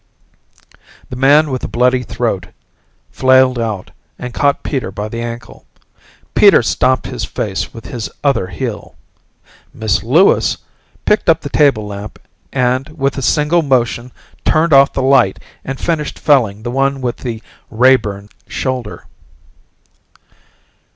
[1.11, 2.47] The man with the bloody throat
[3.11, 5.67] flailed out and caught Peter by the ankle.
[6.33, 8.95] Peter stomped his face with his other heel.
[9.75, 10.57] Miss Lewis
[11.05, 12.17] picked up the table lamp
[12.51, 14.11] and with a single motion
[14.43, 19.05] turned off the light and finished felling the one with the ray burned shoulder.